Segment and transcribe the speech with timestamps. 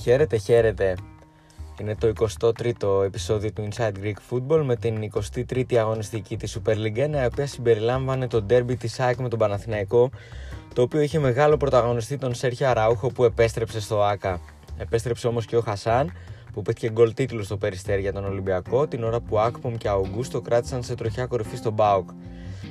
[0.00, 0.94] Χαίρετε, χαίρετε.
[1.80, 6.96] Είναι το 23ο επεισόδιο του Inside Greek Football με την 23η αγωνιστική της Super League
[6.96, 10.10] 1 η οποία συμπεριλάμβανε το derby της ΑΕΚ με τον Παναθηναϊκό
[10.74, 14.40] το οποίο είχε μεγάλο πρωταγωνιστή τον Σέρχιο Αραούχο που επέστρεψε στο ΆΚΑ.
[14.78, 16.12] Επέστρεψε όμως και ο Χασάν
[16.52, 20.40] που πέτυχε γκολ τίτλους στο Περιστέρι για τον Ολυμπιακό την ώρα που Άκπομ και Αουγκούστο
[20.40, 22.10] κράτησαν σε τροχιά κορυφή στον Μπάουκ.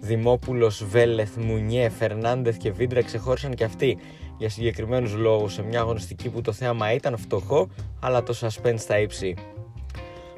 [0.00, 3.98] Δημόπουλος, Βέλεθ, Μουνιέ, Φερνάντεθ και Βίντρα ξεχώρισαν και αυτοί
[4.38, 7.68] για συγκεκριμένους λόγους σε μια αγωνιστική που το θέαμα ήταν φτωχό,
[8.00, 9.34] αλλά το suspense στα ύψη.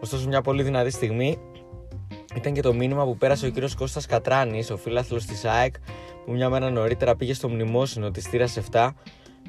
[0.00, 1.38] Ωστόσο, μια πολύ δυνατή στιγμή
[2.36, 5.74] ήταν και το μήνυμα που πέρασε ο κύριος Κώστας Κατράνης, ο φίλαθλο της ΑΕΚ,
[6.24, 8.90] που μια μέρα νωρίτερα πήγε στο μνημόσυνο τη θύρα 7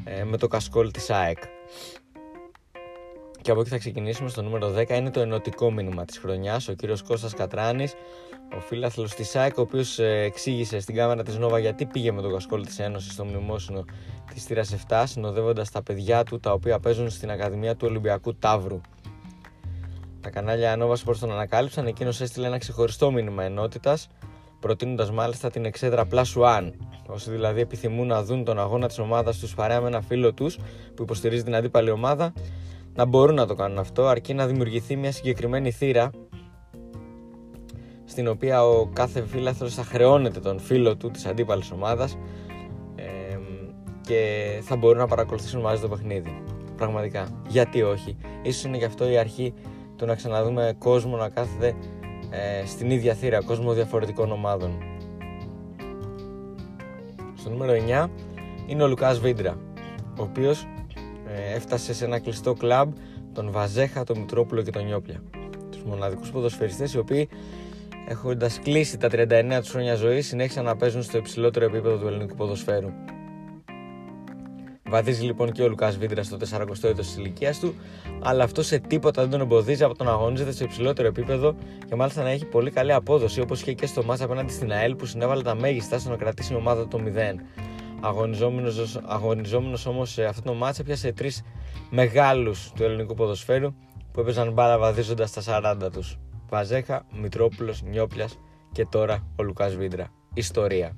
[0.03, 1.37] ε, με το κασκόλ της ΑΕΚ.
[3.47, 4.89] Και από εκεί θα ξεκινήσουμε στο νούμερο 10.
[4.89, 6.67] Είναι το ενωτικό μήνυμα της χρονιάς.
[6.67, 7.93] Ο κύριος Κώστας Κατράνης,
[8.55, 12.21] ο φίλαθλος της ΣΑΕΚ, ο οποίος ε, εξήγησε στην κάμερα της Νόβα γιατί πήγε με
[12.21, 13.85] τον κασκόλ της Ένωσης στο μνημόσυνο
[14.33, 18.81] της θύρας 7, συνοδεύοντας τα παιδιά του τα οποία παίζουν στην Ακαδημία του Ολυμπιακού Ταύρου.
[20.21, 24.07] Τα κανάλια Nova Sports τον ανακάλυψαν, εκείνος έστειλε ένα ξεχωριστό μήνυμα ενότητας,
[24.59, 26.71] προτείνοντας μάλιστα την εξέδρα Plus One.
[27.07, 30.57] Όσοι δηλαδή επιθυμούν να δουν τον αγώνα της ομάδας τους παρέα με ένα φίλο τους
[30.95, 32.33] που υποστηρίζει την αντίπαλη ομάδα,
[32.97, 36.09] να μπορούν να το κάνουν αυτό αρκεί να δημιουργηθεί μια συγκεκριμένη θύρα
[38.05, 42.17] στην οποία ο κάθε φίλαθρος θα χρεώνεται τον φίλο του της αντίπαλης ομάδας
[42.95, 43.37] ε,
[44.01, 46.43] και θα μπορούν να παρακολουθήσουν μαζί το παιχνίδι.
[46.77, 47.27] Πραγματικά.
[47.47, 48.17] Γιατί όχι.
[48.41, 49.53] Ίσως είναι γι' αυτό η αρχή
[49.95, 51.75] του να ξαναδούμε κόσμο να κάθεται
[52.29, 54.77] ε, στην ίδια θύρα, κόσμο διαφορετικών ομάδων.
[57.35, 57.73] Στο νούμερο
[58.05, 58.07] 9
[58.67, 59.57] είναι ο Λουκάς Βίντρα,
[60.19, 60.65] ο οποίος
[61.27, 62.93] ε, έφτασε σε ένα κλειστό κλαμπ
[63.33, 65.21] τον Βαζέχα, τον Μητρόπουλο και τον Νιόπλια.
[65.71, 67.29] Τους μοναδικούς ποδοσφαιριστές οι οποίοι
[68.07, 72.35] έχοντας κλείσει τα 39 τους χρόνια ζωής συνέχισαν να παίζουν στο υψηλότερο επίπεδο του ελληνικού
[72.35, 72.89] ποδοσφαίρου.
[74.89, 77.75] Βαδίζει λοιπόν και ο Λουκάς Βίντρας στο 40ο έτος της ηλικίας του,
[78.21, 81.55] αλλά αυτό σε τίποτα δεν τον εμποδίζει από το να αγωνίζεται στο υψηλότερο επίπεδο
[81.87, 84.95] και μάλιστα να έχει πολύ καλή απόδοση όπως είχε και στο μάτσα απέναντι στην ΑΕΛ
[84.95, 87.09] που συνέβαλε τα μέγιστα στο να κρατήσει η ομάδα το 0.
[88.01, 91.43] Αγωνιζόμενος, αγωνιζόμενος όμως σε αυτό το μάτς έπιασε τρεις
[91.89, 93.73] μεγάλους του ελληνικού ποδοσφαίρου
[94.11, 95.41] που έπαιζαν μπάλα βαδίζοντας στα
[95.85, 96.17] 40 τους.
[96.49, 98.39] Βαζέχα, Μητρόπουλος, Νιόπλιας
[98.71, 100.07] και τώρα ο Λουκάς Βίντρα.
[100.33, 100.97] Ιστορία.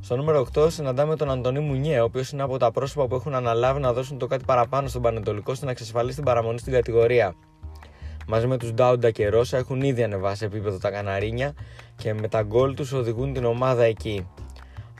[0.00, 3.34] Στο νούμερο 8 συναντάμε τον Αντωνί Μουνιέ, ο οποίος είναι από τα πρόσωπα που έχουν
[3.34, 7.34] αναλάβει να δώσουν το κάτι παραπάνω στον Πανετολικό ώστε να εξασφαλίσει την παραμονή στην κατηγορία.
[8.26, 11.54] Μαζί με τους Ντάουντα και Ρώσα έχουν ήδη ανεβάσει επίπεδο τα Καναρίνια
[11.96, 14.26] και με τα γκολ τους οδηγούν την ομάδα εκεί.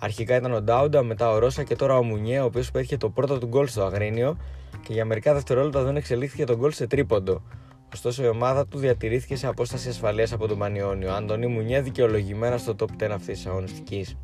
[0.01, 3.11] Αρχικά ήταν ο Ντάουντα, μετά ο Ρώσα και τώρα ο Μουνιέ, ο οποίος πέτυχε το
[3.11, 4.37] πρώτο του γκολ στο Αγρίνιο
[4.83, 7.43] και για μερικά δευτερόλεπτα δεν εξελίχθηκε τον γκολ σε τρίποντο.
[7.93, 11.13] Ωστόσο η ομάδα του διατηρήθηκε σε απόσταση ασφαλείας από τον Πανιόνιο.
[11.13, 14.17] Αντωνί Μουνιέ δικαιολογημένα στο top 10 αυτής της αγωνιστικής.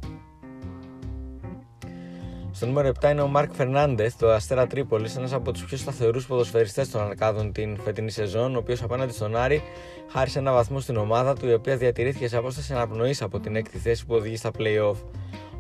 [2.63, 6.27] Στο νούμερο 7 είναι ο Μάρκ Φερνάντεθ, το Αστέρα Τρίπολης, ένας από τους πιο σταθερούς
[6.27, 9.63] ποδοσφαιριστές των Αρκάδων την φετινή σεζόν, ο οποίος απέναντι στον Άρη
[10.09, 13.79] χάρισε ένα βαθμό στην ομάδα του, η οποία διατηρήθηκε σε απόσταση αναπνοής από την έκτη
[13.79, 14.95] θέση που οδηγεί στα playoff.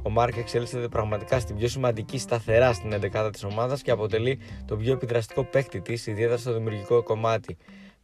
[0.02, 4.78] Ο Μάρκ εξέλιξε πραγματικά στην πιο σημαντική σταθερά στην 11η της ομάδας και αποτελεί τον
[4.78, 7.56] πιο επιδραστικό παίκτη της, ιδιαίτερα στο δημιουργικό κομμάτι.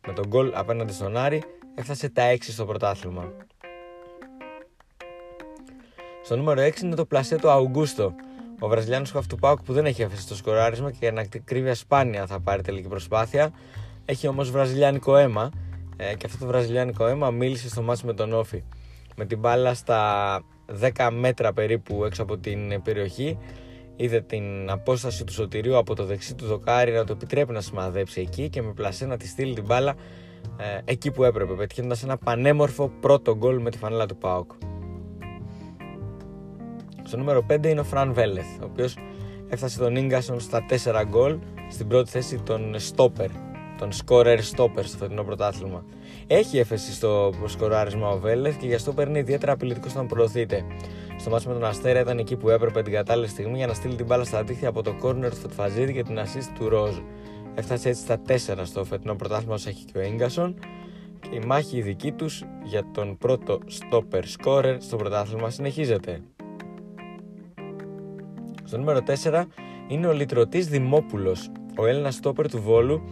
[0.06, 1.42] Με τον γκολ απέναντι στον Άρη
[1.74, 3.32] έφτασε τα 6 στο πρωτάθλημα.
[6.24, 8.14] Στο νούμερο 6 είναι το πλασέ του Αουγκούστο,
[8.58, 12.40] ο Βραζιλιάνος Χαυτουπάουκ που δεν έχει αφήσει το σκοράρισμα και για να κρύβει σπάνια θα
[12.40, 13.52] πάρει τελική προσπάθεια.
[14.04, 15.50] Έχει όμως βραζιλιάνικο αίμα
[15.96, 18.62] ε, και αυτό το βραζιλιάνικο αίμα μίλησε στο μάτι με τον Όφη.
[19.16, 20.42] Με την μπάλα στα
[20.96, 23.38] 10 μέτρα περίπου έξω από την περιοχή
[23.96, 28.20] είδε την απόσταση του σωτηρίου από το δεξί του δοκάρι να το επιτρέπει να σημαδέψει
[28.20, 29.94] εκεί και με πλασέ να τη στείλει την μπάλα
[30.56, 34.50] ε, εκεί που έπρεπε, πετυχαίνοντας ένα πανέμορφο πρώτο γκολ με τη φανέλα του Πάουκ.
[37.08, 38.96] Στο νούμερο 5 είναι ο Φραν Βέλεθ, ο οποίος
[39.48, 41.38] έφτασε τον γκασον στα 4 γκολ
[41.70, 43.28] στην πρώτη θέση των stopper,
[43.78, 45.84] των scorer stopper στο φετινό πρωτάθλημα.
[46.26, 50.64] Έχει έφεση στο προσκοράρισμα ο Βέλεθ και γι' αυτό παίρνει ιδιαίτερα απειλητικός στον προωθείται.
[51.18, 53.94] Στο μάτι με τον Αστέρα ήταν εκεί που έπρεπε την κατάλληλη στιγμή για να στείλει
[53.94, 56.96] την μπάλα στα δίχτυα από το corner του Φετφαζίδη και την assist του Ροζ.
[57.54, 60.58] Έφτασε έτσι στα 4 στο φετινό πρωτάθλημα όσο έχει και ο γκασον
[61.20, 66.22] και η μάχη η δική τους για τον πρώτο stopper scorer στο πρωτάθλημα συνεχίζεται.
[68.68, 69.44] Στο νούμερο 4
[69.88, 71.50] είναι ο Λυτρωτής Δημόπουλος.
[71.76, 73.02] Ο Έλληνας στόπερ του Βόλου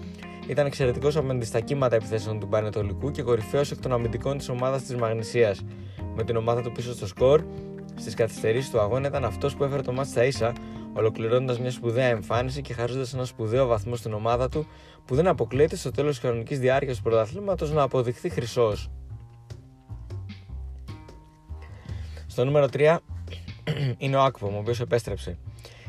[0.48, 4.82] ήταν εξαιρετικός απέναντι στα κύματα επιθέσεων του Πανετολικού και κορυφαίος εκ των αμυντικών της ομάδας
[4.82, 5.64] της Μαγνησίας.
[6.14, 7.44] Με την ομάδα του πίσω στο σκορ,
[7.94, 10.52] στις καθυστερήσεις του αγώνα ήταν αυτός που έφερε το μάτι στα ίσα,
[10.92, 14.66] ολοκληρώνοντας μια σπουδαία εμφάνιση και χαρίζοντας ένα σπουδαίο βαθμό στην ομάδα του
[15.04, 18.90] που δεν αποκλείεται στο τέλος της χρονική διάρκειας του πρωταθλήματος να αποδειχθεί χρυσός.
[22.26, 22.98] Στο νούμερο 3
[23.98, 25.38] είναι ο Άκπομ, ο οποίος επέστρεψε.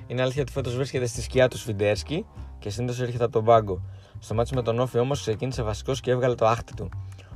[0.08, 2.26] Είναι αλήθεια ότι φέτος βρίσκεται στη σκιά του Σφιντέρσκι
[2.60, 3.82] και συνήθως έρχεται από τον πάγκο.
[4.20, 6.90] Στο μάτι με τον Όφη όμως ξεκίνησε βασικός και έβγαλε το άχτη του.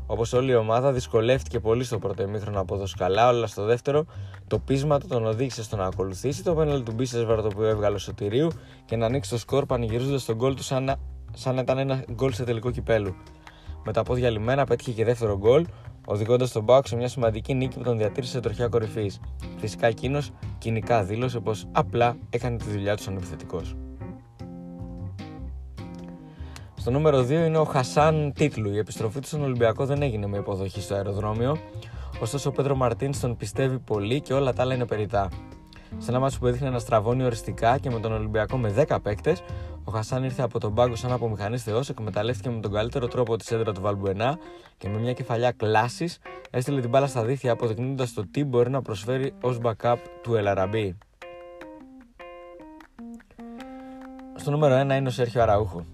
[0.06, 4.06] Όπως όλη η ομάδα δυσκολεύτηκε πολύ στο πρώτο ημίχρονο από το σκαλά, αλλά στο δεύτερο
[4.48, 7.96] το πείσμα του τον οδήγησε στο να ακολουθήσει το πέναλ του Μπίσεσβαρ το οποίο έβγαλε
[7.96, 8.48] ο Σωτηρίου
[8.86, 11.00] και να ανοίξει το σκορ πανηγυρίζοντας τον γκολ του σαν
[11.34, 13.16] σαν να ήταν ένα γκολ σε τελικό κυπέλου.
[13.84, 15.66] Με τα πόδια λιμένα πέτυχε και δεύτερο γκολ,
[16.06, 19.19] οδηγώντας τον Μπάουκ σε μια σημαντική νίκη που τον διατήρησε σε τροχιά κορυφής.
[19.57, 23.75] Φυσικά εκείνος κοινικά δήλωσε πως απλά έκανε τη δουλειά του σαν επιθετικός.
[26.75, 28.71] Στο νούμερο 2 είναι ο Χασάν Τίτλου.
[28.74, 31.57] Η επιστροφή του στον Ολυμπιακό δεν έγινε με υποδοχή στο αεροδρόμιο.
[32.21, 35.30] Ωστόσο, ο Πέντρο Μαρτίν τον πιστεύει πολύ και όλα τα άλλα είναι περιτά.
[35.98, 39.44] Σε ένα μάτσο που έδειχνε να στραβώνει οριστικά και με τον Ολυμπιακό με 10 παίκτες,
[39.84, 43.56] ο Χασάν ήρθε από τον πάγκο σαν απομηχανής Θεός, εκμεταλλεύτηκε με τον καλύτερο τρόπο τη
[43.56, 44.38] έδρα του Βαλμπουενά
[44.78, 48.82] και με μια κεφαλιά κλάσης έστειλε την μπάλα στα δίχτυα αποδεικνύοντας το τι μπορεί να
[48.82, 50.98] προσφέρει ως backup του Ελαραμπή.
[54.36, 55.86] Στο νούμερο 1 είναι ο Σέρχιο Αραούχο.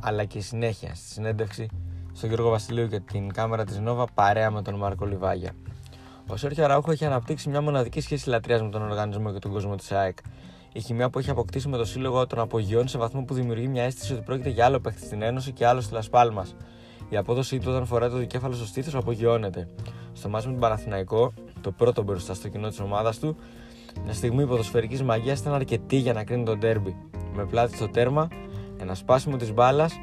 [0.00, 1.68] Αλλά και η συνέχεια στη συνέντευξη
[2.12, 5.52] στον Γιώργο Βασιλείου και την κάμερα της Νόβα παρέα με τον Μάρκο Λιβάγια.
[6.28, 9.74] Ο Σέρχιο Αραούχο έχει αναπτύξει μια μοναδική σχέση λατρείας με τον οργανισμό και τον κόσμο
[9.74, 10.18] της ΑΕΚ.
[10.72, 13.82] Η χημεία που έχει αποκτήσει με το σύλλογο τον απογειώνει σε βαθμό που δημιουργεί μια
[13.82, 16.46] αίσθηση ότι πρόκειται για άλλο παίχτη στην Ένωση και άλλο στη Λασπάλμα.
[17.08, 19.68] Η απόδοσή του όταν φοράει το δικέφαλο στο στήθος απογειώνεται.
[20.12, 23.36] Στο μάτι με τον Παναθηναϊκό, το πρώτο μπροστά στο κοινό της ομάδας του,
[24.04, 26.96] μια στιγμή ποδοσφαιρικής μαγείας ήταν αρκετή για να κρίνει τον τέρμπι.
[27.34, 28.28] Με πλάτη στο τέρμα,
[28.80, 29.94] ένα σπάσιμο της μπάλας,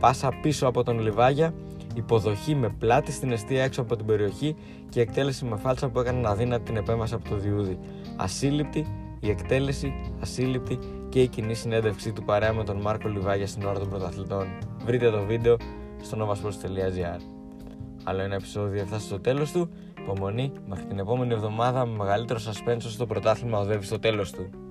[0.00, 1.54] πάσα πίσω από τον Λιβάγια,
[1.94, 4.56] υποδοχή με πλάτη στην αιστεία έξω από την περιοχή
[4.88, 7.78] και εκτέλεση με φάλτσα που έκανε αδύνατη την επέμβαση από το Διούδη.
[8.16, 8.86] Ασύλληπτη,
[9.20, 13.78] η εκτέλεση, ασύλληπτη και η κοινή συνέντευξή του παρέα με τον Μάρκο Λιβάγια στην ώρα
[13.78, 14.46] των πρωταθλητών.
[14.84, 15.56] Βρείτε το βίντεο
[16.02, 17.20] στο novasports.gr.
[18.04, 19.70] Άλλο ένα επεισόδιο έφτασε στο τέλος του.
[19.98, 24.63] Υπομονή μέχρι την επόμενη εβδομάδα με μεγαλύτερο suspense όσο το πρωτάθλημα οδεύει στο τέλος του.